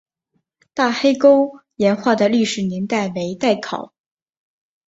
[0.73, 3.93] 大黑沟岩画的历史年代为待考。